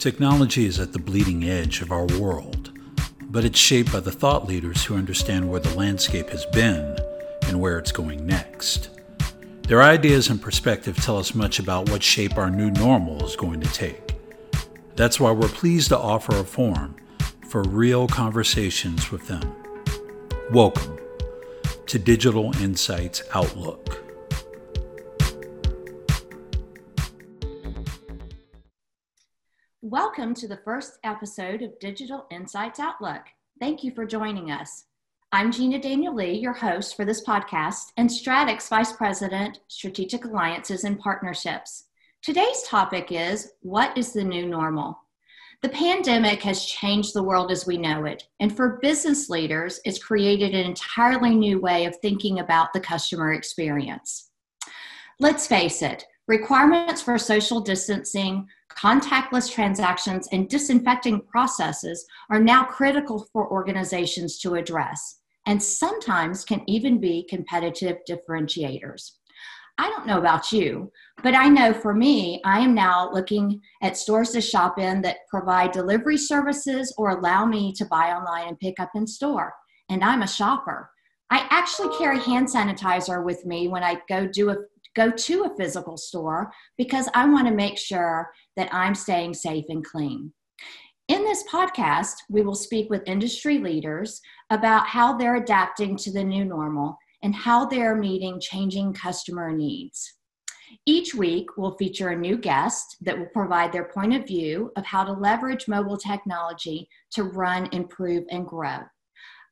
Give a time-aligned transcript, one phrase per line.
[0.00, 2.72] Technology is at the bleeding edge of our world,
[3.20, 6.96] but it's shaped by the thought leaders who understand where the landscape has been
[7.42, 8.88] and where it's going next.
[9.68, 13.60] Their ideas and perspective tell us much about what shape our new normal is going
[13.60, 14.14] to take.
[14.96, 16.96] That's why we're pleased to offer a forum
[17.50, 19.54] for real conversations with them.
[20.50, 20.98] Welcome
[21.88, 23.89] to Digital Insights Outlook.
[30.20, 33.22] Welcome to the first episode of Digital Insights Outlook.
[33.58, 34.84] Thank you for joining us.
[35.32, 40.84] I'm Gina Daniel Lee, your host for this podcast, and Stratix Vice President, Strategic Alliances
[40.84, 41.84] and Partnerships.
[42.20, 44.98] Today's topic is What is the New Normal?
[45.62, 50.04] The pandemic has changed the world as we know it, and for business leaders, it's
[50.04, 54.28] created an entirely new way of thinking about the customer experience.
[55.18, 63.26] Let's face it, requirements for social distancing, contactless transactions, and disinfecting processes are now critical
[63.32, 69.10] for organizations to address, and sometimes can even be competitive differentiators.
[69.76, 73.96] I don't know about you, but I know for me, I am now looking at
[73.96, 78.60] stores to shop in that provide delivery services or allow me to buy online and
[78.60, 79.52] pick up in store.
[79.88, 80.90] And I'm a shopper.
[81.30, 84.56] I actually carry hand sanitizer with me when I go do a
[84.94, 89.64] go to a physical store because I want to make sure that I'm staying safe
[89.68, 90.32] and clean.
[91.08, 96.22] In this podcast, we will speak with industry leaders about how they're adapting to the
[96.22, 100.14] new normal and how they're meeting changing customer needs.
[100.86, 104.86] Each week, we'll feature a new guest that will provide their point of view of
[104.86, 108.78] how to leverage mobile technology to run, improve, and grow.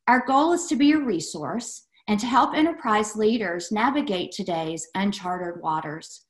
[0.07, 5.63] Our goal is to be a resource and to help enterprise leaders navigate today's uncharted
[5.63, 6.25] waters.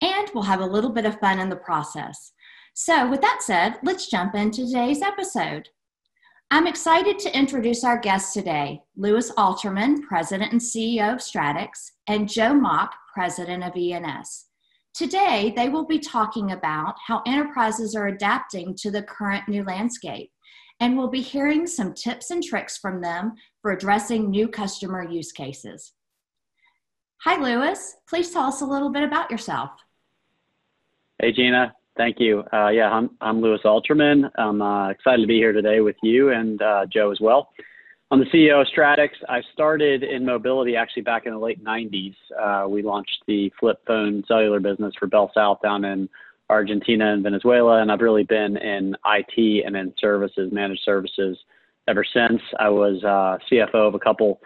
[0.00, 2.32] And we'll have a little bit of fun in the process.
[2.74, 5.68] So, with that said, let's jump into today's episode.
[6.50, 12.28] I'm excited to introduce our guests today Lewis Alterman, President and CEO of Stratix, and
[12.28, 14.46] Joe Mock, President of ENS.
[14.94, 20.30] Today, they will be talking about how enterprises are adapting to the current new landscape
[20.80, 25.32] and we'll be hearing some tips and tricks from them for addressing new customer use
[25.32, 25.92] cases.
[27.22, 27.96] Hi, Lewis.
[28.08, 29.70] Please tell us a little bit about yourself.
[31.20, 31.74] Hey, Gina.
[31.96, 32.44] Thank you.
[32.52, 34.30] Uh, yeah, I'm, I'm Louis Alterman.
[34.38, 37.50] I'm uh, excited to be here today with you and uh, Joe as well.
[38.12, 39.10] I'm the CEO of Stratix.
[39.28, 42.14] I started in mobility actually back in the late 90s.
[42.40, 46.08] Uh, we launched the flip phone cellular business for Bell South down in
[46.50, 51.36] Argentina and Venezuela, and I've really been in IT and in services, managed services
[51.86, 52.40] ever since.
[52.58, 54.40] I was uh, CFO of a couple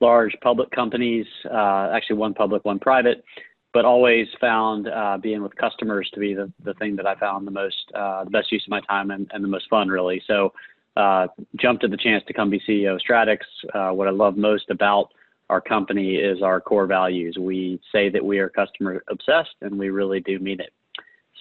[0.00, 3.24] large public companies, uh, actually one public, one private,
[3.72, 7.46] but always found uh, being with customers to be the, the thing that I found
[7.46, 10.22] the most, uh, the best use of my time and, and the most fun really.
[10.26, 10.52] So
[10.96, 13.38] uh, jumped at the chance to come be CEO of Stratix.
[13.72, 15.08] Uh, what I love most about
[15.48, 17.36] our company is our core values.
[17.38, 20.72] We say that we are customer obsessed and we really do mean it.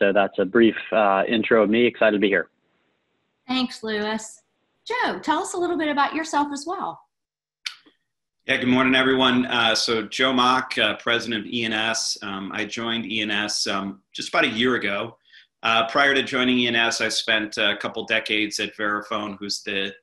[0.01, 1.85] So that's a brief uh, intro of me.
[1.85, 2.49] Excited to be here.
[3.47, 4.41] Thanks, Louis.
[4.83, 6.99] Joe, tell us a little bit about yourself as well.
[8.47, 9.45] Yeah, good morning, everyone.
[9.45, 12.17] Uh, so, Joe Mock, uh, president of ENS.
[12.23, 15.17] Um, I joined ENS um, just about a year ago.
[15.61, 19.93] Uh, prior to joining ENS, I spent a couple decades at Verifone, who's the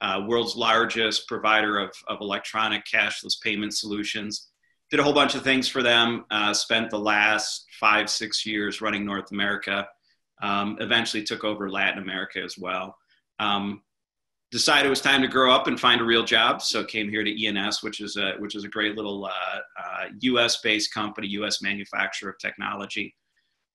[0.00, 4.48] uh, world's largest provider of, of electronic cashless payment solutions
[4.94, 6.24] did a whole bunch of things for them.
[6.30, 9.88] Uh, spent the last five, six years running North America.
[10.40, 12.96] Um, eventually took over Latin America as well.
[13.40, 13.82] Um,
[14.52, 17.24] decided it was time to grow up and find a real job, so came here
[17.24, 20.60] to ENS, which is a which is a great little uh, uh, U.S.
[20.60, 21.60] based company, U.S.
[21.60, 23.16] manufacturer of technology.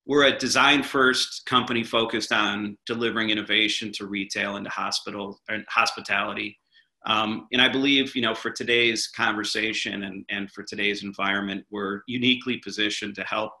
[0.06, 5.66] We're a design first company focused on delivering innovation to retail and to hospital and
[5.68, 6.58] hospitality
[7.06, 12.02] um, and I believe, you know, for today's conversation and, and for today's environment, we're
[12.06, 13.52] uniquely positioned to help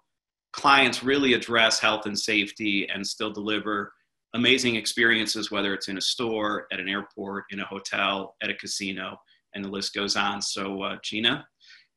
[0.52, 3.92] clients really address health and safety and still deliver
[4.34, 8.54] amazing experiences, whether it's in a store, at an airport, in a hotel, at a
[8.54, 9.16] casino,
[9.54, 10.40] and the list goes on.
[10.42, 11.46] So, uh, Gina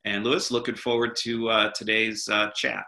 [0.05, 2.83] and Louis, looking forward to uh, today's uh, chat.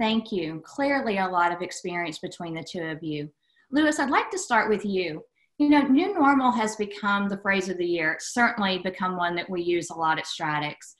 [0.00, 0.62] Thank you.
[0.64, 3.30] Clearly, a lot of experience between the two of you.
[3.70, 5.22] Louis, I'd like to start with you.
[5.58, 8.12] You know, new normal has become the phrase of the year.
[8.12, 10.96] It's certainly become one that we use a lot at Stratix.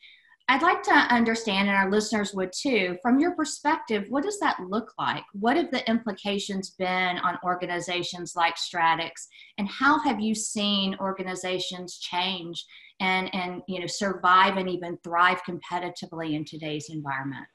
[0.46, 4.60] I'd like to understand, and our listeners would too, from your perspective, what does that
[4.60, 5.24] look like?
[5.32, 11.98] What have the implications been on organizations like Stratix, and how have you seen organizations
[11.98, 12.64] change
[13.00, 17.46] and, and you know survive and even thrive competitively in today's environment?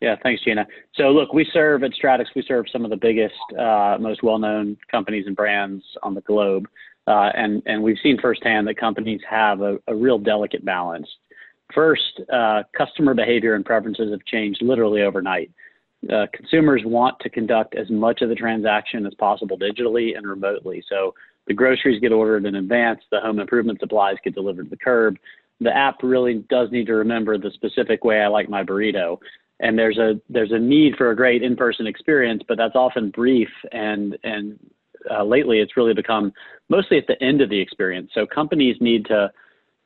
[0.00, 0.66] Yeah, thanks, Gina.
[0.94, 4.38] So, look, we serve at Stratix, we serve some of the biggest, uh, most well
[4.38, 6.66] known companies and brands on the globe.
[7.06, 11.08] Uh, and, and we've seen firsthand that companies have a, a real delicate balance.
[11.74, 15.50] First, uh, customer behavior and preferences have changed literally overnight.
[16.10, 20.82] Uh, consumers want to conduct as much of the transaction as possible digitally and remotely.
[20.88, 21.14] So
[21.46, 25.16] the groceries get ordered in advance, the home improvement supplies get delivered to the curb.
[25.60, 29.18] The app really does need to remember the specific way I like my burrito
[29.60, 33.48] and there's a there's a need for a great in-person experience, but that's often brief
[33.72, 34.58] and and
[35.10, 36.32] uh, lately it's really become
[36.68, 38.10] mostly at the end of the experience.
[38.14, 39.30] So companies need to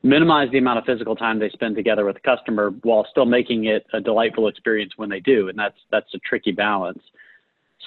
[0.03, 3.65] minimize the amount of physical time they spend together with the customer while still making
[3.65, 7.01] it a delightful experience when they do, and that's that's a tricky balance.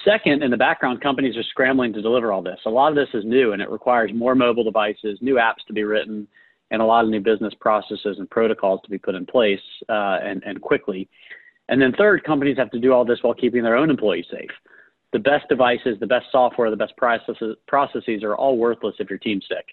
[0.05, 2.59] Second, in the background, companies are scrambling to deliver all this.
[2.65, 5.73] A lot of this is new, and it requires more mobile devices, new apps to
[5.73, 6.27] be written,
[6.71, 9.59] and a lot of new business processes and protocols to be put in place
[9.89, 11.09] uh, and, and quickly.
[11.69, 14.49] And then third, companies have to do all this while keeping their own employees safe.
[15.13, 19.19] The best devices, the best software, the best processes, processes are all worthless if your
[19.19, 19.65] team's sick.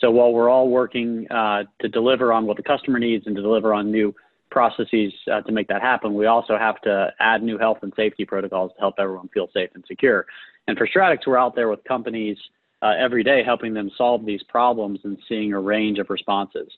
[0.00, 3.42] So while we're all working uh, to deliver on what the customer needs and to
[3.42, 4.14] deliver on new
[4.50, 8.24] processes uh, to make that happen, we also have to add new health and safety
[8.24, 10.26] protocols to help everyone feel safe and secure.
[10.68, 12.36] And for Stratix, we're out there with companies
[12.82, 16.70] uh, every day helping them solve these problems and seeing a range of responses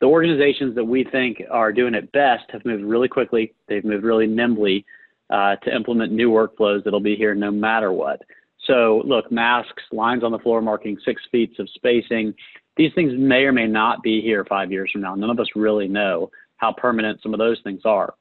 [0.00, 3.54] the organizations that we think are doing it best have moved really quickly.
[3.68, 4.84] They've moved really nimbly
[5.30, 8.20] uh, to implement new workflows that'll be here no matter what.
[8.66, 12.34] So, look, masks, lines on the floor marking six feet of spacing,
[12.76, 15.14] these things may or may not be here five years from now.
[15.14, 18.14] None of us really know how permanent some of those things are.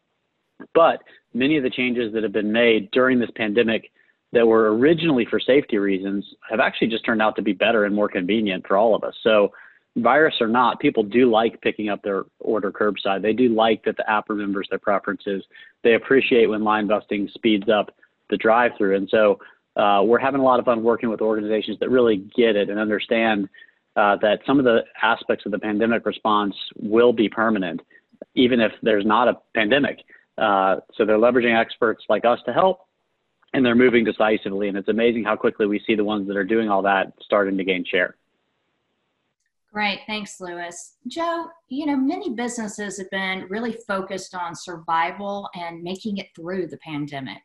[0.74, 1.02] But
[1.34, 3.92] many of the changes that have been made during this pandemic
[4.34, 7.96] that were originally for safety reasons have actually just turned out to be better and
[7.96, 9.16] more convenient for all of us.
[9.24, 9.52] So,
[9.98, 13.22] virus or not, people do like picking up their order curbside.
[13.22, 15.44] They do like that the app remembers their preferences.
[15.84, 17.96] They appreciate when line busting speeds up
[18.30, 18.96] the drive through.
[18.96, 19.40] And so
[19.76, 22.80] uh, we're having a lot of fun working with organizations that really get it and
[22.80, 23.48] understand
[23.96, 27.82] uh, that some of the aspects of the pandemic response will be permanent,
[28.36, 30.00] even if there's not a pandemic.
[30.38, 32.88] Uh, so they're leveraging experts like us to help,
[33.54, 34.68] and they're moving decisively.
[34.68, 37.58] And it's amazing how quickly we see the ones that are doing all that starting
[37.58, 38.16] to gain share.
[39.74, 40.02] Great.
[40.06, 40.98] Thanks, Lewis.
[41.08, 46.68] Joe, you know, many businesses have been really focused on survival and making it through
[46.68, 47.42] the pandemic.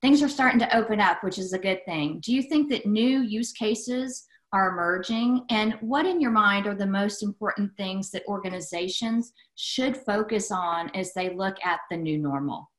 [0.00, 2.20] Things are starting to open up, which is a good thing.
[2.24, 5.46] Do you think that new use cases are emerging?
[5.50, 10.90] And what, in your mind, are the most important things that organizations should focus on
[10.94, 12.70] as they look at the new normal?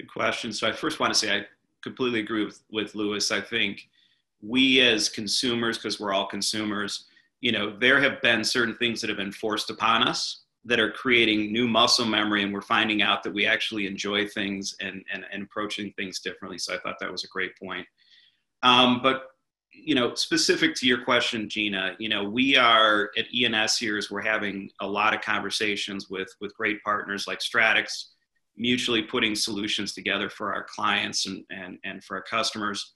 [0.00, 0.50] Good question.
[0.50, 1.44] So, I first want to say I
[1.82, 3.30] completely agree with, with Lewis.
[3.30, 3.82] I think
[4.40, 7.04] we as consumers, because we're all consumers,
[7.40, 10.90] you know, there have been certain things that have been forced upon us that are
[10.90, 15.24] creating new muscle memory and we're finding out that we actually enjoy things and, and,
[15.32, 16.58] and approaching things differently.
[16.58, 17.86] So I thought that was a great point.
[18.62, 19.28] Um, but
[19.72, 24.22] you know, specific to your question, Gina, you know, we are at ENS as we're
[24.22, 28.06] having a lot of conversations with with great partners like Stratix,
[28.56, 32.92] mutually putting solutions together for our clients and and, and for our customers.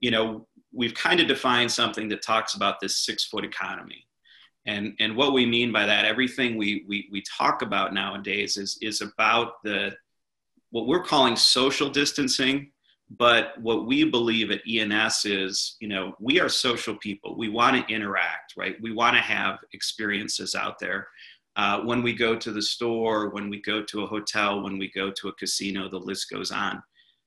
[0.00, 4.06] You know, we've kind of defined something that talks about this six foot economy.
[4.66, 8.78] And, and what we mean by that, everything we, we, we talk about nowadays is,
[8.80, 9.94] is about the,
[10.70, 12.70] what we're calling social distancing.
[13.18, 17.36] But what we believe at ENS is, you know, we are social people.
[17.36, 18.76] We want to interact, right?
[18.80, 21.08] We want to have experiences out there.
[21.54, 24.90] Uh, when we go to the store, when we go to a hotel, when we
[24.92, 26.82] go to a casino, the list goes on.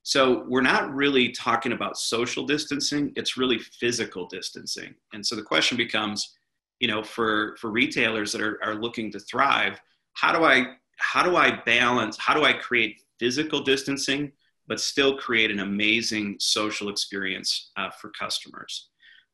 [0.06, 4.94] So we're not really talking about social distancing, it's really physical distancing.
[5.14, 6.36] And so the question becomes,
[6.80, 9.82] you know, for, for retailers that are, are looking to thrive,
[10.14, 14.32] how do I how do I balance, how do I create physical distancing,
[14.68, 18.90] but still create an amazing social experience uh, for customers?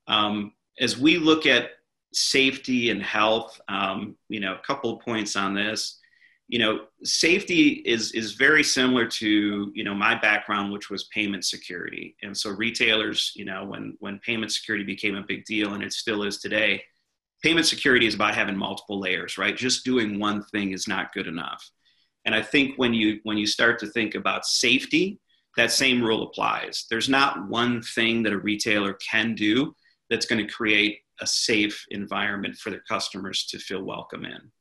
[0.07, 1.71] Um, as we look at
[2.13, 5.99] safety and health, um, you know, a couple of points on this
[6.51, 11.46] you know, safety is is very similar to you know my background, which was payment
[11.46, 12.17] security.
[12.24, 15.93] And so retailers, you know, when when payment security became a big deal, and it
[15.93, 16.84] still is today,
[17.41, 19.55] payment security is about having multiple layers, right?
[19.55, 21.65] Just doing one thing is not good enough.
[22.25, 25.22] And I think when you when you start to think about safety,
[25.55, 26.86] that same rule applies.
[26.89, 29.74] There's not one thing that a retailer can do
[30.10, 34.51] that's going to create a safe environment for their customers to feel welcome in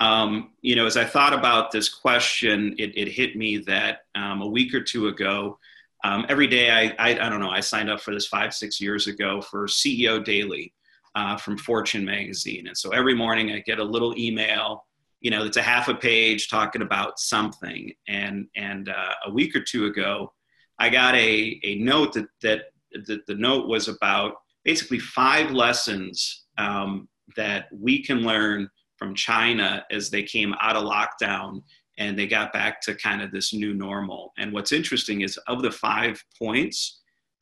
[0.00, 4.42] um, you know, as I thought about this question, it, it hit me that um,
[4.42, 5.58] a week or two ago,
[6.04, 8.80] um, every day I, I, I, don't know, I signed up for this five, six
[8.80, 10.74] years ago for CEO Daily
[11.14, 12.66] uh, from Fortune magazine.
[12.66, 14.84] And so every morning I get a little email
[15.20, 17.92] you know, it's a half a page talking about something.
[18.06, 20.32] And and uh, a week or two ago,
[20.78, 22.60] I got a a note that that,
[23.06, 24.34] that the note was about
[24.64, 30.84] basically five lessons um, that we can learn from China as they came out of
[30.84, 31.62] lockdown
[31.98, 34.32] and they got back to kind of this new normal.
[34.38, 37.00] And what's interesting is of the five points,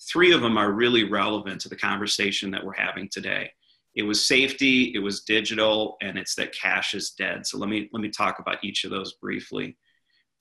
[0.08, 3.50] three of them are really relevant to the conversation that we're having today.
[3.94, 7.46] It was safety, it was digital, and it's that cash is dead.
[7.46, 9.76] So let me let me talk about each of those briefly.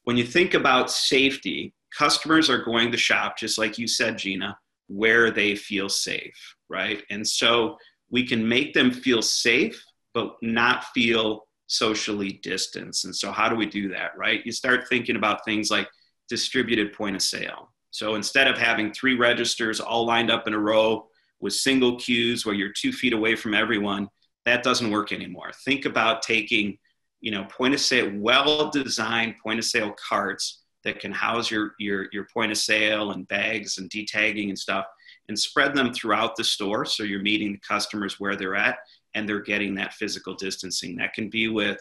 [0.05, 4.57] When you think about safety, customers are going to shop just like you said, Gina,
[4.87, 7.03] where they feel safe, right?
[7.09, 7.77] And so
[8.09, 13.05] we can make them feel safe but not feel socially distanced.
[13.05, 14.45] And so, how do we do that, right?
[14.45, 15.87] You start thinking about things like
[16.29, 17.73] distributed point of sale.
[17.91, 21.07] So, instead of having three registers all lined up in a row
[21.39, 24.07] with single queues where you're two feet away from everyone,
[24.45, 25.51] that doesn't work anymore.
[25.65, 26.77] Think about taking,
[27.21, 31.73] you know, point of sale, well designed point of sale carts that can house your,
[31.79, 34.85] your, your point of sale and bags and detagging and stuff
[35.29, 38.77] and spread them throughout the store so you're meeting the customers where they're at
[39.15, 40.95] and they're getting that physical distancing.
[40.97, 41.79] That can be with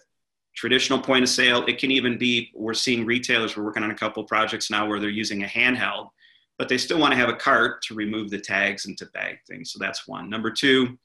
[0.54, 1.64] traditional point of sale.
[1.66, 5.00] It can even be, we're seeing retailers, we're working on a couple projects now where
[5.00, 6.11] they're using a handheld,
[6.58, 9.38] but they still want to have a cart to remove the tags and to bag
[9.49, 9.72] things.
[9.72, 10.28] So that's one.
[10.28, 10.99] Number two,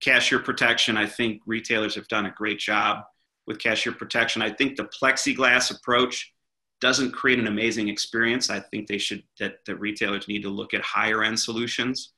[0.00, 0.96] cashier protection.
[0.96, 3.04] I think retailers have done a great job
[3.46, 4.40] with cashier protection.
[4.40, 6.32] I think the plexiglass approach
[6.82, 8.50] doesn't create an amazing experience.
[8.50, 12.12] I think they should, that the retailers need to look at higher end solutions.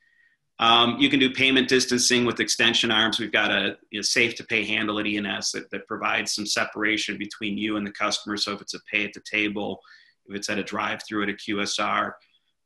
[0.59, 3.21] Um, you can do payment distancing with extension arms.
[3.21, 6.47] We've got a you know, safe to pay handle at ENS that, that provides some
[6.47, 8.37] separation between you and the customer.
[8.39, 9.81] So if it's a pay at the table,
[10.27, 12.13] if it's at a drive through at a QSR,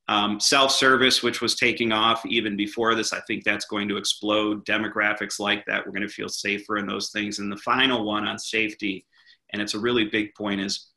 [0.07, 3.97] um, self service, which was taking off even before this, I think that's going to
[3.97, 4.65] explode.
[4.65, 7.41] Demographics like that, we're going to feel safer in those things.
[7.41, 9.05] And the final one on safety,
[9.53, 10.88] and it's a really big point, is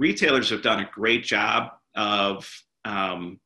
[0.00, 2.50] retailers have done a great job of
[2.84, 3.38] um,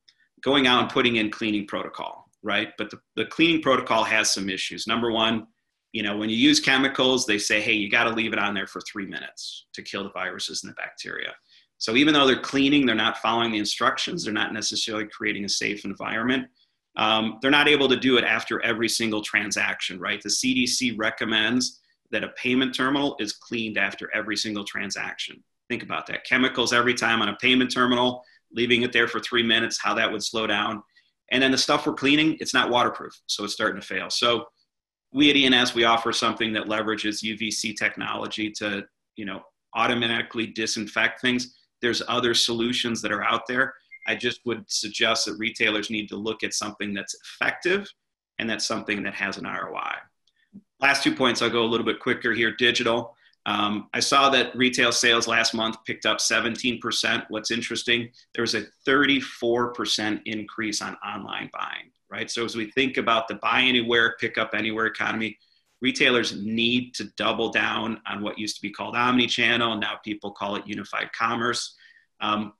[0.42, 2.68] going out and putting in cleaning protocol right?
[2.78, 4.86] But the, the cleaning protocol has some issues.
[4.86, 5.46] Number one,
[5.92, 8.54] you know, when you use chemicals, they say, hey, you got to leave it on
[8.54, 11.34] there for three minutes to kill the viruses and the bacteria.
[11.78, 14.24] So even though they're cleaning, they're not following the instructions.
[14.24, 16.46] They're not necessarily creating a safe environment.
[16.96, 20.22] Um, they're not able to do it after every single transaction, right?
[20.22, 21.80] The CDC recommends
[22.10, 25.42] that a payment terminal is cleaned after every single transaction.
[25.74, 26.22] Think about that.
[26.22, 30.12] Chemicals every time on a payment terminal, leaving it there for three minutes, how that
[30.12, 30.80] would slow down.
[31.32, 34.08] And then the stuff we're cleaning, it's not waterproof, so it's starting to fail.
[34.08, 34.44] So
[35.12, 38.84] we at ENS, we offer something that leverages UVC technology to,
[39.16, 39.42] you know,
[39.74, 41.56] automatically disinfect things.
[41.82, 43.74] There's other solutions that are out there.
[44.06, 47.92] I just would suggest that retailers need to look at something that's effective
[48.38, 49.94] and that's something that has an ROI.
[50.78, 52.54] Last two points, I'll go a little bit quicker here.
[52.56, 53.16] Digital.
[53.46, 57.24] Um, I saw that retail sales last month picked up 17%.
[57.28, 62.30] What's interesting, there was a 34% increase on online buying, right?
[62.30, 65.38] So as we think about the buy anywhere, pick up anywhere economy,
[65.82, 69.76] retailers need to double down on what used to be called omni-channel.
[69.76, 71.74] Now people call it unified commerce.
[72.20, 72.54] Um,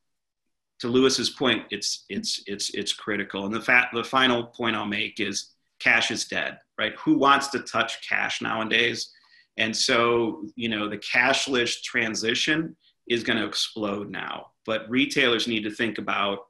[0.80, 3.46] to Lewis's point, it's it's it's it's critical.
[3.46, 6.94] And the fact, the final point I'll make is cash is dead, right?
[7.04, 9.13] Who wants to touch cash nowadays?
[9.56, 12.76] And so, you know, the cashless transition
[13.08, 14.46] is going to explode now.
[14.66, 16.40] But retailers need to think about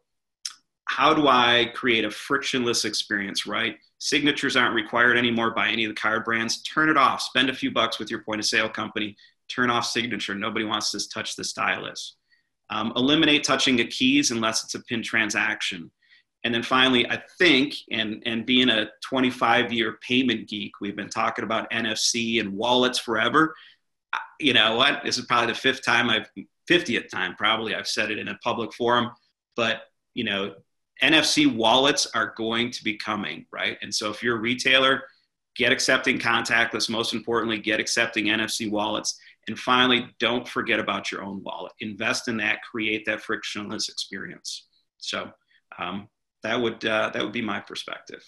[0.86, 3.76] how do I create a frictionless experience, right?
[3.98, 6.62] Signatures aren't required anymore by any of the card brands.
[6.62, 7.22] Turn it off.
[7.22, 9.16] Spend a few bucks with your point of sale company.
[9.48, 10.34] Turn off signature.
[10.34, 12.16] Nobody wants to touch the stylus.
[12.70, 15.90] Um, eliminate touching the keys unless it's a PIN transaction.
[16.44, 21.08] And then finally, I think, and, and being a 25 year payment geek, we've been
[21.08, 23.54] talking about NFC and wallets forever.
[24.38, 25.00] You know what?
[25.04, 26.28] This is probably the fifth time I've,
[26.70, 29.10] 50th time probably I've said it in a public forum,
[29.56, 29.82] but
[30.12, 30.54] you know,
[31.02, 33.78] NFC wallets are going to be coming, right?
[33.82, 35.02] And so if you're a retailer,
[35.56, 36.88] get accepting contactless.
[36.88, 39.18] Most importantly, get accepting NFC wallets.
[39.48, 41.72] And finally, don't forget about your own wallet.
[41.80, 44.66] Invest in that, create that frictionless experience.
[44.98, 45.30] So,
[45.78, 46.08] um,
[46.44, 48.24] that would uh, that would be my perspective.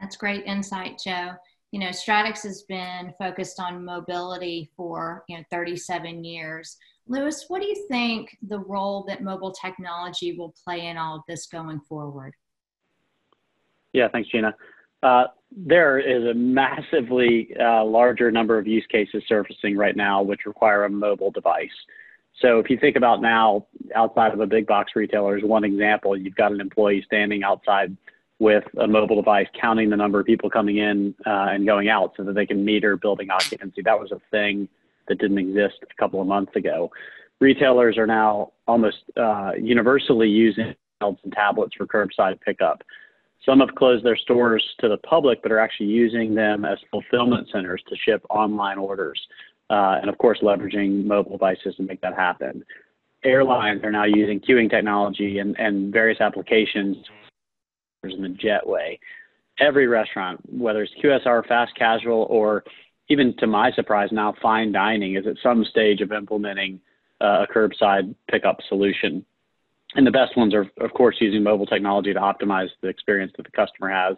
[0.00, 1.30] That's great insight, Joe.
[1.72, 6.76] You know, Stratix has been focused on mobility for you know 37 years.
[7.06, 11.22] Lewis, what do you think the role that mobile technology will play in all of
[11.26, 12.34] this going forward?
[13.92, 14.54] Yeah, thanks, Gina.
[15.02, 20.46] Uh, there is a massively uh, larger number of use cases surfacing right now which
[20.46, 21.68] require a mobile device.
[22.40, 26.16] So if you think about now, outside of a big box retailer, as one example,
[26.16, 27.96] you've got an employee standing outside
[28.38, 32.14] with a mobile device, counting the number of people coming in uh, and going out,
[32.16, 33.82] so that they can meter building occupancy.
[33.82, 34.68] That was a thing
[35.08, 36.90] that didn't exist a couple of months ago.
[37.40, 42.82] Retailers are now almost uh, universally using and tablets for curbside pickup.
[43.46, 47.48] Some have closed their stores to the public, but are actually using them as fulfillment
[47.50, 49.18] centers to ship online orders.
[49.70, 52.64] Uh, and of course, leveraging mobile devices to make that happen.
[53.22, 56.96] Airlines are now using queuing technology and, and various applications
[58.02, 58.98] in the jetway.
[59.60, 62.64] Every restaurant, whether it's QSR, fast casual, or
[63.08, 66.80] even to my surprise now, fine dining, is at some stage of implementing
[67.20, 69.24] uh, a curbside pickup solution.
[69.94, 73.44] And the best ones are, of course, using mobile technology to optimize the experience that
[73.44, 74.16] the customer has.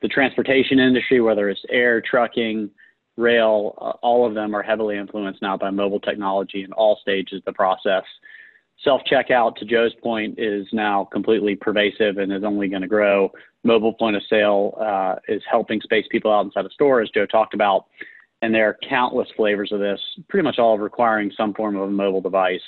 [0.00, 2.70] The transportation industry, whether it's air, trucking,
[3.18, 7.38] rail, uh, all of them are heavily influenced now by mobile technology in all stages
[7.38, 8.04] of the process.
[8.84, 13.30] Self checkout, to Joe's point, is now completely pervasive and is only going to grow.
[13.64, 17.26] Mobile point of sale uh, is helping space people out inside a store, as Joe
[17.26, 17.86] talked about.
[18.40, 21.90] And there are countless flavors of this, pretty much all requiring some form of a
[21.90, 22.60] mobile device.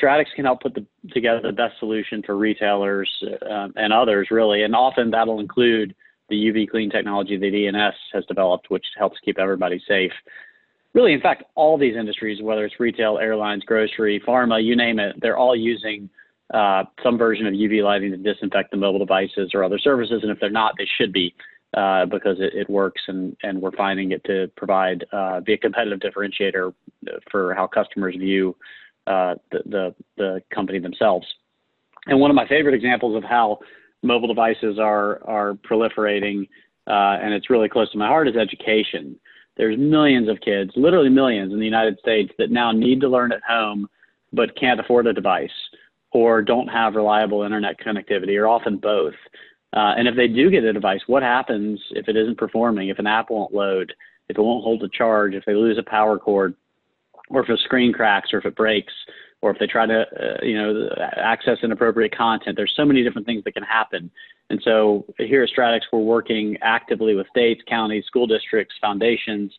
[0.00, 3.10] Stratix can help put the, together the best solution for retailers
[3.48, 4.64] uh, and others, really.
[4.64, 5.94] And often that'll include
[6.28, 10.12] the UV clean technology that E&S has developed, which helps keep everybody safe.
[10.94, 15.16] Really, in fact, all these industries, whether it's retail, airlines, grocery, pharma, you name it,
[15.20, 16.08] they're all using
[16.52, 20.20] uh, some version of UV lighting to disinfect the mobile devices or other services.
[20.22, 21.34] And if they're not, they should be
[21.74, 25.58] uh, because it, it, works and, and we're finding it to provide, uh, be a
[25.58, 26.72] competitive differentiator
[27.30, 28.56] for how customers view
[29.06, 31.26] uh, the, the, the company themselves.
[32.06, 33.58] And one of my favorite examples of how
[34.02, 36.48] mobile devices are are proliferating,
[36.86, 39.18] uh, and it's really close to my heart, is education.
[39.56, 43.32] There's millions of kids, literally millions in the United States, that now need to learn
[43.32, 43.88] at home,
[44.32, 45.50] but can't afford a device
[46.12, 49.14] or don't have reliable internet connectivity, or often both.
[49.74, 52.88] Uh, and if they do get a device, what happens if it isn't performing?
[52.88, 53.92] If an app won't load,
[54.28, 56.54] if it won't hold a charge, if they lose a power cord,
[57.28, 58.92] or if a screen cracks, or if it breaks?
[59.40, 62.56] Or if they try to, uh, you know, access inappropriate content.
[62.56, 64.10] There's so many different things that can happen.
[64.50, 69.52] And so here at Stratix, we're working actively with states, counties, school districts, foundations,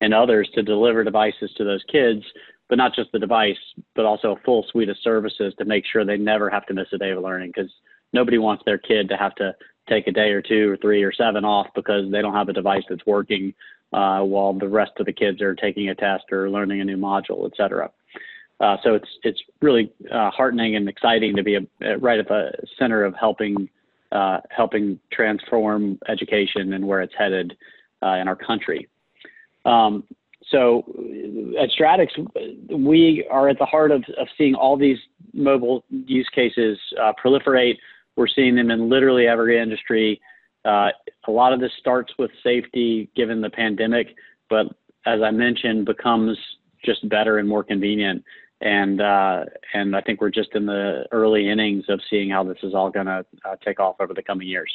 [0.00, 2.22] and others to deliver devices to those kids,
[2.68, 3.56] but not just the device,
[3.94, 6.88] but also a full suite of services to make sure they never have to miss
[6.92, 7.70] a day of learning because
[8.12, 9.54] nobody wants their kid to have to
[9.88, 12.52] take a day or two or three or seven off because they don't have a
[12.52, 13.52] device that's working
[13.92, 16.96] uh, while the rest of the kids are taking a test or learning a new
[16.96, 17.90] module, et cetera.
[18.60, 22.52] Uh, so it's it's really uh, heartening and exciting to be a, right at the
[22.78, 23.68] center of helping
[24.12, 27.56] uh, helping transform education and where it's headed
[28.02, 28.88] uh, in our country.
[29.64, 30.04] Um,
[30.50, 30.84] so
[31.60, 32.08] at Stratix,
[32.70, 34.98] we are at the heart of, of seeing all these
[35.32, 37.76] mobile use cases uh, proliferate.
[38.16, 40.20] We're seeing them in literally every industry.
[40.64, 40.90] Uh,
[41.26, 44.14] a lot of this starts with safety given the pandemic,
[44.48, 44.66] but
[45.06, 46.38] as I mentioned, becomes
[46.84, 48.22] just better and more convenient
[48.60, 52.58] and uh, and I think we're just in the early innings of seeing how this
[52.62, 54.72] is all going to uh, take off over the coming years.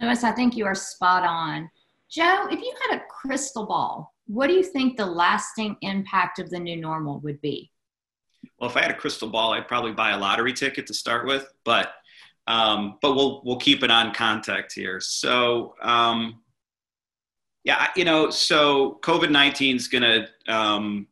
[0.00, 1.70] Lewis, I think you are spot on.
[2.10, 6.50] Joe, if you had a crystal ball, what do you think the lasting impact of
[6.50, 7.70] the new normal would be?
[8.58, 11.26] Well, if I had a crystal ball, I'd probably buy a lottery ticket to start
[11.26, 11.92] with, but
[12.46, 15.00] um, but we'll we'll keep it on contact here.
[15.00, 16.40] So um,
[17.64, 21.06] yeah, you know, so COVID nineteen is going to um,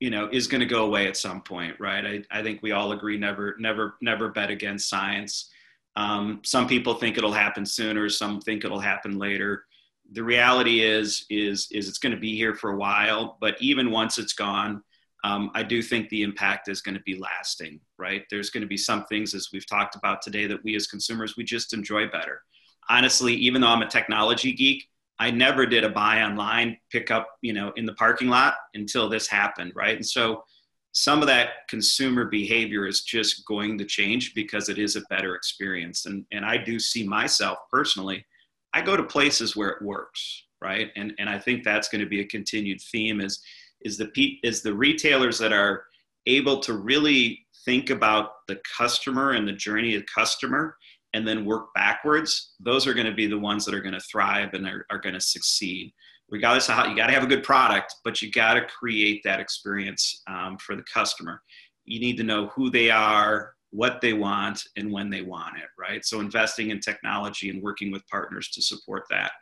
[0.00, 2.04] you know is going to go away at some point right?
[2.04, 5.50] I, I think we all agree never never never bet against science.
[5.96, 9.64] Um, some people think it'll happen sooner some think it'll happen later.
[10.12, 13.90] The reality is is is it's going to be here for a while but even
[13.92, 14.82] once it's gone
[15.22, 18.24] um, i do think the impact is going to be lasting right?
[18.30, 21.36] There's going to be some things as we've talked about today that we as consumers
[21.36, 22.42] we just enjoy better.
[22.88, 24.89] Honestly even though i'm a technology geek
[25.20, 29.06] I never did a buy online, pick up, you know, in the parking lot until
[29.06, 29.94] this happened, right?
[29.94, 30.44] And so
[30.92, 35.34] some of that consumer behavior is just going to change because it is a better
[35.34, 36.06] experience.
[36.06, 38.24] And and I do see myself personally,
[38.72, 40.88] I go to places where it works, right?
[40.96, 43.42] And and I think that's going to be a continued theme is
[43.82, 44.10] is the
[44.42, 45.84] is the retailers that are
[46.26, 50.76] able to really think about the customer and the journey of the customer
[51.14, 54.00] and then work backwards, those are going to be the ones that are going to
[54.00, 55.92] thrive and are, are going to succeed.
[56.28, 59.20] Regardless of how you got to have a good product, but you got to create
[59.24, 61.42] that experience um, for the customer.
[61.84, 65.68] You need to know who they are, what they want, and when they want it,
[65.76, 66.04] right?
[66.04, 69.32] So investing in technology and working with partners to support that.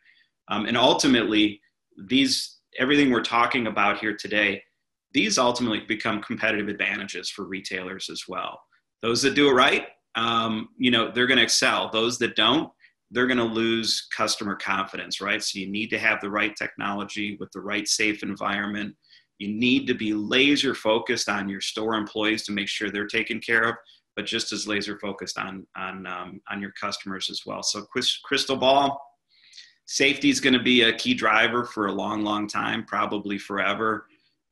[0.48, 1.60] Um, and ultimately,
[2.06, 4.62] these everything we're talking about here today,
[5.12, 8.60] these ultimately become competitive advantages for retailers as well.
[9.02, 11.90] Those that do it right um, you know, they're going to excel.
[11.90, 12.70] Those that don't,
[13.10, 15.42] they're going to lose customer confidence, right?
[15.42, 18.94] So you need to have the right technology with the right safe environment.
[19.38, 23.40] You need to be laser focused on your store employees to make sure they're taken
[23.40, 23.76] care of,
[24.16, 27.62] but just as laser focused on on um, on your customers as well.
[27.62, 27.86] So
[28.24, 29.00] crystal ball,
[29.86, 34.06] safety is going to be a key driver for a long, long time, probably forever.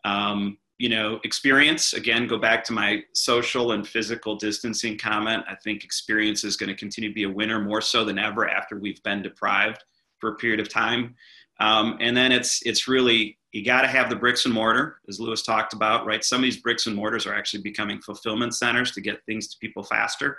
[0.05, 2.27] Um, you know, experience again.
[2.27, 5.45] Go back to my social and physical distancing comment.
[5.49, 8.49] I think experience is going to continue to be a winner more so than ever
[8.49, 9.83] after we've been deprived
[10.19, 11.15] for a period of time.
[11.61, 15.19] Um, and then it's it's really you got to have the bricks and mortar, as
[15.19, 16.23] Lewis talked about, right?
[16.23, 19.59] Some of these bricks and mortars are actually becoming fulfillment centers to get things to
[19.59, 20.39] people faster.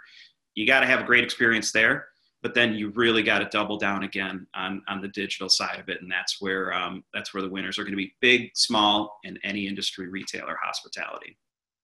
[0.53, 2.09] You got to have a great experience there,
[2.43, 5.89] but then you really got to double down again on, on the digital side of
[5.89, 9.19] it, and that's where um, that's where the winners are going to be: big, small,
[9.23, 11.37] in any industry, retailer hospitality.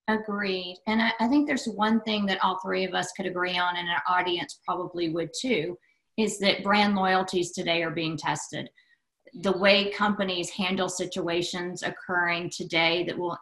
[0.09, 0.77] Agreed.
[0.87, 3.77] And I, I think there's one thing that all three of us could agree on,
[3.77, 5.77] and our audience probably would too,
[6.17, 8.69] is that brand loyalties today are being tested
[9.41, 13.37] the way companies handle situations occurring today that will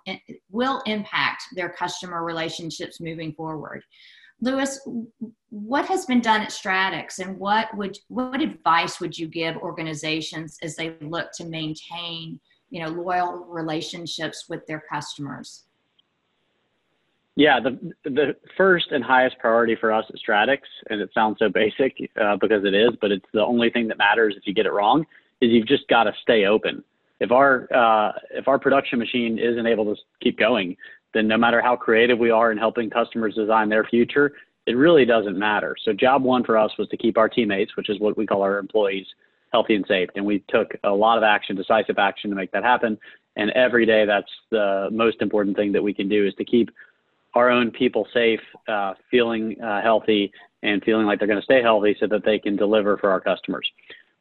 [0.49, 3.83] will impact their customer relationships moving forward.
[4.41, 4.87] Lewis,
[5.49, 10.57] what has been done at Stratix, and what would what advice would you give organizations
[10.63, 15.65] as they look to maintain, you know, loyal relationships with their customers?
[17.35, 21.47] Yeah, the the first and highest priority for us at Stratix, and it sounds so
[21.47, 24.65] basic uh, because it is, but it's the only thing that matters if you get
[24.65, 25.05] it wrong,
[25.39, 26.83] is you've just got to stay open.
[27.19, 30.75] If our uh, if our production machine isn't able to keep going,
[31.13, 34.33] then no matter how creative we are in helping customers design their future,
[34.65, 35.75] it really doesn't matter.
[35.83, 38.41] So job one for us was to keep our teammates, which is what we call
[38.41, 39.05] our employees,
[39.51, 40.09] healthy and safe.
[40.15, 42.97] And we took a lot of action, decisive action to make that happen.
[43.35, 46.69] And every day, that's the most important thing that we can do is to keep
[47.33, 50.31] our own people safe, uh, feeling uh, healthy,
[50.63, 53.21] and feeling like they're going to stay healthy so that they can deliver for our
[53.21, 53.69] customers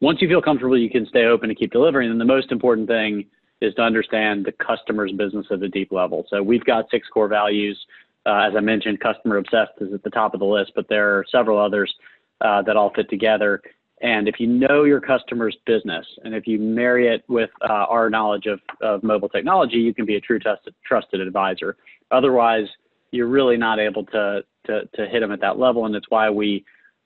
[0.01, 2.11] once you feel comfortable, you can stay open and keep delivering.
[2.11, 3.27] And the most important thing
[3.61, 6.27] is to understand the customer's business at a deep level.
[6.29, 7.79] So we've got six core values.
[8.27, 11.19] Uh, as I mentioned, customer obsessed is at the top of the list, but there
[11.19, 11.93] are several others
[12.41, 13.63] uh, that all fit together.
[14.03, 18.09] And if you know your customer's business, and if you marry it with uh, our
[18.09, 21.77] knowledge of, of mobile technology, you can be a true trusted, trusted advisor.
[22.11, 22.67] Otherwise,
[23.11, 25.85] you're really not able to, to, to hit them at that level.
[25.85, 26.65] And it's why we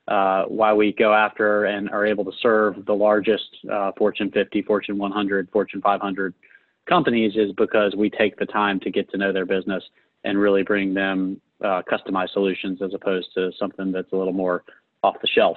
[0.08, 4.62] uh, why we go after and are able to serve the largest uh, Fortune 50,
[4.62, 6.34] Fortune 100, Fortune 500
[6.88, 9.82] companies is because we take the time to get to know their business
[10.24, 14.64] and really bring them uh, customized solutions as opposed to something that's a little more
[15.02, 15.56] off the shelf.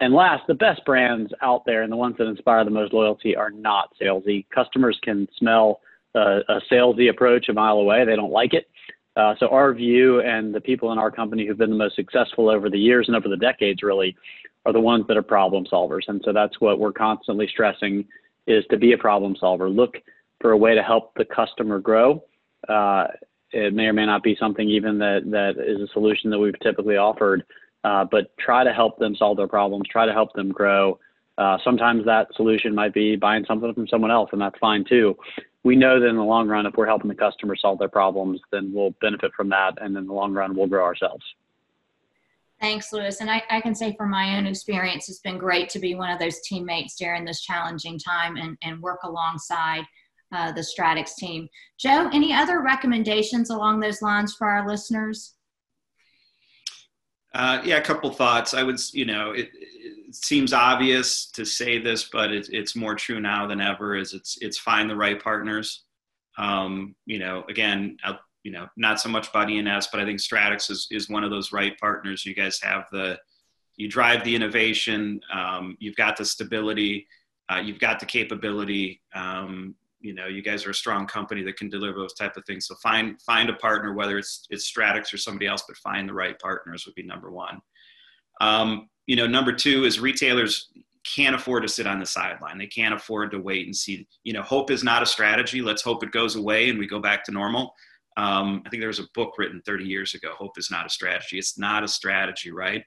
[0.00, 3.34] And last, the best brands out there and the ones that inspire the most loyalty
[3.34, 4.44] are not salesy.
[4.54, 5.80] Customers can smell
[6.14, 8.04] a, a salesy approach a mile away.
[8.04, 8.68] They don't like it.
[9.16, 12.50] Uh, so our view and the people in our company who've been the most successful
[12.50, 14.14] over the years and over the decades really
[14.66, 16.02] are the ones that are problem solvers.
[16.08, 18.04] And so that's what we're constantly stressing
[18.46, 19.70] is to be a problem solver.
[19.70, 19.96] Look
[20.40, 22.22] for a way to help the customer grow.
[22.68, 23.06] Uh,
[23.52, 26.58] it may or may not be something even that, that is a solution that we've
[26.60, 27.44] typically offered,
[27.84, 30.98] uh, but try to help them solve their problems, try to help them grow.
[31.38, 35.16] Uh, sometimes that solution might be buying something from someone else, and that's fine too
[35.66, 38.40] we know that in the long run, if we're helping the customer solve their problems,
[38.52, 39.74] then we'll benefit from that.
[39.82, 41.24] And in the long run, we'll grow ourselves.
[42.60, 43.20] Thanks, Lewis.
[43.20, 46.10] And I, I, can say from my own experience, it's been great to be one
[46.10, 49.84] of those teammates during this challenging time and, and work alongside
[50.32, 51.48] uh, the Stratix team.
[51.78, 55.34] Joe, any other recommendations along those lines for our listeners?
[57.36, 58.54] Uh, yeah, a couple thoughts.
[58.54, 62.94] I would, you know, it, it seems obvious to say this, but it, it's more
[62.94, 63.94] true now than ever.
[63.94, 65.82] Is it's it's find the right partners.
[66.38, 70.18] Um, you know, again, uh, you know, not so much about ENS, but I think
[70.18, 72.24] Stratix is is one of those right partners.
[72.24, 73.18] You guys have the,
[73.76, 75.20] you drive the innovation.
[75.30, 77.06] Um, you've got the stability.
[77.50, 79.02] Uh, you've got the capability.
[79.14, 79.74] Um,
[80.06, 82.66] you know you guys are a strong company that can deliver those type of things.
[82.66, 86.14] So find find a partner whether it's it's Stratix or somebody else but find the
[86.14, 87.60] right partners would be number one.
[88.40, 90.70] Um, you know number two is retailers
[91.04, 92.58] can't afford to sit on the sideline.
[92.58, 95.60] They can't afford to wait and see you know hope is not a strategy.
[95.60, 97.74] Let's hope it goes away and we go back to normal.
[98.18, 100.90] Um, i think there was a book written 30 years ago hope is not a
[100.90, 101.38] strategy.
[101.38, 102.82] It's not a strategy right?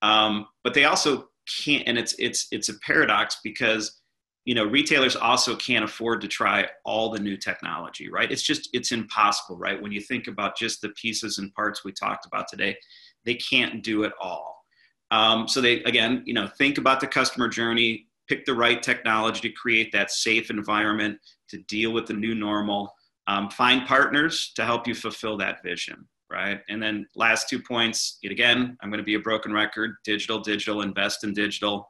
[0.00, 1.28] Um, but they also
[1.64, 4.01] can't and it's it's it's a paradox because
[4.44, 8.30] you know retailers also can't afford to try all the new technology right?
[8.30, 9.80] It's just it's impossible right?
[9.80, 12.76] When you think about just the pieces and parts we talked about today
[13.24, 14.64] they can't do it all.
[15.10, 19.40] Um, so they again you know think about the customer journey pick the right technology
[19.40, 22.94] to create that safe environment to deal with the new normal
[23.28, 26.60] um, find partners to help you fulfill that vision right?
[26.70, 30.82] And then last two points again i'm going to be a broken record digital digital
[30.82, 31.88] invest in digital.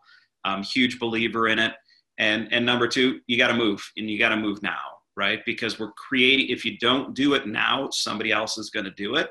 [0.65, 1.75] Huge believer in it
[2.23, 5.41] and and number two you got to move and you got to move now right?
[5.45, 9.17] Because we're creating, if you don't do it now, somebody else is going to do
[9.17, 9.29] it.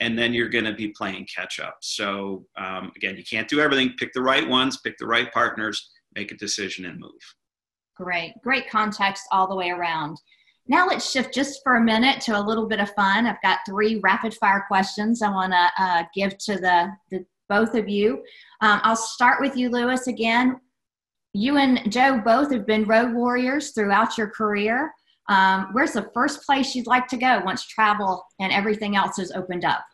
[0.00, 1.78] And then you're going to be playing catch up.
[1.80, 3.94] So, um, again, you can't do everything.
[3.98, 7.10] Pick the right ones, pick the right partners, make a decision, and move.
[7.96, 10.18] Great, great context all the way around.
[10.68, 13.26] Now let's shift just for a minute to a little bit of fun.
[13.26, 17.74] I've got three rapid fire questions I want to uh, give to the, the both
[17.74, 18.22] of you.
[18.60, 20.08] Um, I'll start with you, Lewis.
[20.08, 20.60] Again,
[21.36, 24.92] you and Joe both have been road warriors throughout your career.
[25.28, 29.32] Um, where's the first place you'd like to go once travel and everything else is
[29.32, 29.84] opened up?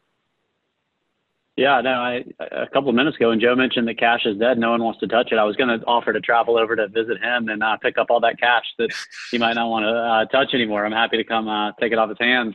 [1.57, 4.57] Yeah, no, I, a couple of minutes ago when Joe mentioned that cash is dead,
[4.57, 5.39] no one wants to touch it.
[5.39, 8.07] I was going to offer to travel over to visit him and uh, pick up
[8.09, 8.89] all that cash that
[9.31, 10.87] he might not want to uh, touch anymore.
[10.87, 12.55] I'm happy to come uh, take it off his hands.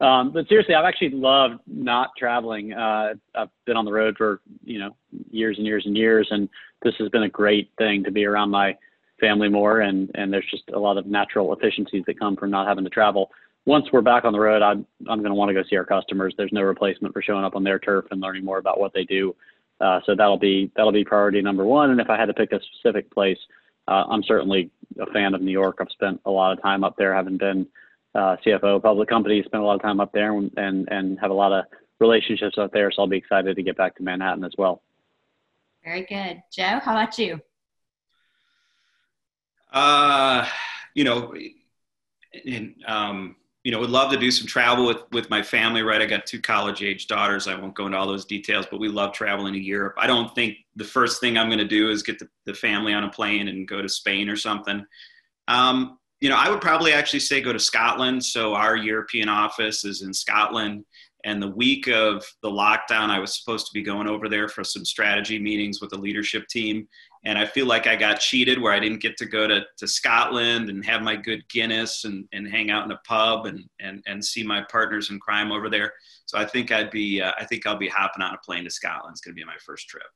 [0.00, 2.72] Um, but seriously, I've actually loved not traveling.
[2.72, 4.96] Uh, I've been on the road for you know
[5.30, 6.48] years and years and years, and
[6.82, 8.76] this has been a great thing to be around my
[9.20, 9.80] family more.
[9.80, 12.90] And and there's just a lot of natural efficiencies that come from not having to
[12.90, 13.30] travel.
[13.64, 15.84] Once we're back on the road, I'm I'm going to want to go see our
[15.84, 16.34] customers.
[16.36, 19.04] There's no replacement for showing up on their turf and learning more about what they
[19.04, 19.34] do.
[19.80, 21.90] Uh, so that'll be that'll be priority number one.
[21.90, 23.38] And if I had to pick a specific place,
[23.88, 25.78] uh, I'm certainly a fan of New York.
[25.80, 27.66] I've spent a lot of time up there, having been
[28.14, 31.18] uh, CFO, of public company, spent a lot of time up there and, and, and
[31.18, 31.64] have a lot of
[31.98, 32.90] relationships up there.
[32.90, 34.82] So I'll be excited to get back to Manhattan as well.
[35.84, 36.42] Very good.
[36.52, 37.40] Joe, how about you?
[39.72, 40.46] Uh,
[40.94, 41.34] you know,
[42.44, 46.02] in, um, you know, would love to do some travel with, with my family, right?
[46.02, 47.48] I got two college age daughters.
[47.48, 49.94] I won't go into all those details, but we love traveling to Europe.
[49.96, 52.92] I don't think the first thing I'm going to do is get the, the family
[52.92, 54.84] on a plane and go to Spain or something.
[55.48, 58.24] Um, you know, I would probably actually say go to Scotland.
[58.24, 60.84] So our European office is in Scotland.
[61.24, 64.64] And the week of the lockdown, I was supposed to be going over there for
[64.64, 66.88] some strategy meetings with the leadership team.
[67.24, 69.86] And I feel like I got cheated where I didn't get to go to, to
[69.86, 74.02] Scotland and have my good Guinness and, and hang out in a pub and, and,
[74.06, 75.92] and see my partners in crime over there.
[76.26, 78.70] So I think I'd be, uh, I think I'll be hopping on a plane to
[78.70, 79.12] Scotland.
[79.12, 80.06] It's going to be my first trip.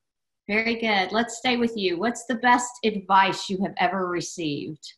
[0.49, 1.13] Very good.
[1.13, 1.99] Let's stay with you.
[1.99, 4.93] What's the best advice you have ever received?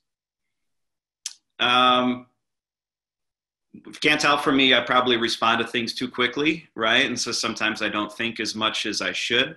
[1.58, 2.26] Um,
[4.00, 7.06] can't tell from me, I probably respond to things too quickly, right?
[7.06, 9.56] And so sometimes I don't think as much as I should.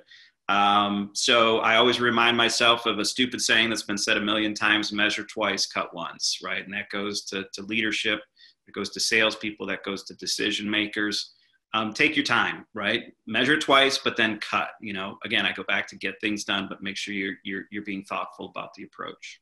[0.50, 4.54] Um, so I always remind myself of a stupid saying that's been said a million
[4.54, 6.64] times measure twice, cut once, right?
[6.64, 8.20] And that goes to, to leadership,
[8.68, 11.34] it goes to salespeople, that goes to decision makers.
[11.74, 13.14] Um, take your time, right?
[13.28, 14.72] Measure twice, but then cut.
[14.82, 17.64] You know, again, I go back to get things done, but make sure you're, you're,
[17.72, 19.40] you're being thoughtful about the approach.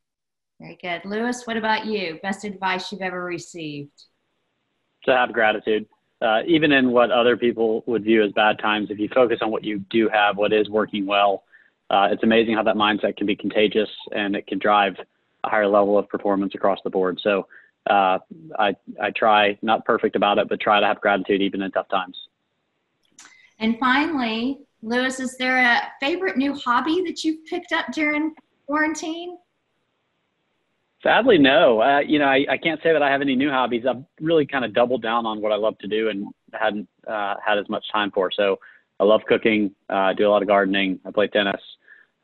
[0.59, 1.01] Very good.
[1.05, 2.19] Lewis, what about you?
[2.21, 4.05] Best advice you've ever received?
[5.05, 5.87] To have gratitude.
[6.21, 9.51] Uh, even in what other people would view as bad times, if you focus on
[9.51, 11.43] what you do have, what is working well,
[11.89, 14.95] uh, it's amazing how that mindset can be contagious and it can drive
[15.45, 17.19] a higher level of performance across the board.
[17.23, 17.47] So
[17.89, 18.19] uh,
[18.57, 21.87] I, I try, not perfect about it, but try to have gratitude even in tough
[21.89, 22.17] times.
[23.59, 28.35] And finally, Lewis, is there a favorite new hobby that you've picked up during
[28.65, 29.37] quarantine?
[31.01, 31.81] Sadly, no.
[31.81, 33.85] Uh, you know, I, I can't say that I have any new hobbies.
[33.89, 37.35] I've really kind of doubled down on what I love to do and hadn't uh,
[37.45, 38.31] had as much time for.
[38.31, 38.59] So
[38.99, 39.73] I love cooking.
[39.89, 40.99] Uh, I do a lot of gardening.
[41.05, 41.61] I play tennis,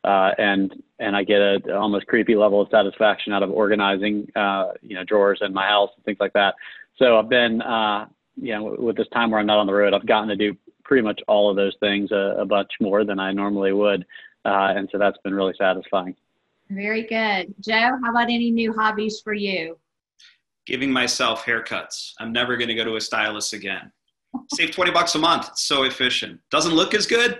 [0.03, 4.71] uh, and and I get a almost creepy level of satisfaction out of organizing, uh,
[4.81, 6.55] you know, drawers in my house and things like that.
[6.97, 9.93] So I've been, uh, you know, with this time where I'm not on the road,
[9.93, 13.19] I've gotten to do pretty much all of those things a, a bunch more than
[13.19, 14.01] I normally would,
[14.43, 16.15] uh, and so that's been really satisfying.
[16.69, 17.53] Very good.
[17.59, 19.77] Joe, how about any new hobbies for you?
[20.65, 22.13] Giving myself haircuts.
[22.19, 23.91] I'm never going to go to a stylist again.
[24.53, 25.47] Save 20 bucks a month.
[25.49, 26.39] It's so efficient.
[26.49, 27.39] Doesn't look as good,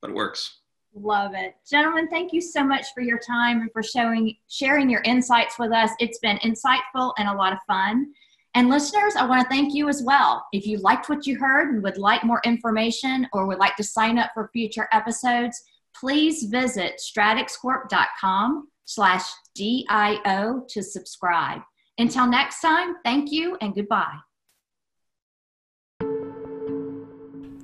[0.00, 0.58] but it works.
[0.94, 1.54] Love it.
[1.68, 5.72] Gentlemen, thank you so much for your time and for showing sharing your insights with
[5.72, 5.90] us.
[5.98, 8.12] It's been insightful and a lot of fun.
[8.54, 10.44] And listeners, I want to thank you as well.
[10.52, 13.84] If you liked what you heard and would like more information or would like to
[13.84, 15.62] sign up for future episodes,
[16.00, 21.60] please visit stratixcorp.com slash DIO to subscribe.
[21.98, 24.18] Until next time, thank you and goodbye.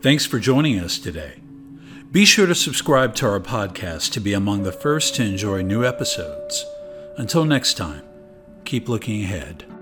[0.01, 1.40] Thanks for joining us today.
[2.12, 5.85] Be sure to subscribe to our podcast to be among the first to enjoy new
[5.85, 6.64] episodes.
[7.16, 8.03] Until next time,
[8.64, 9.74] keep looking ahead.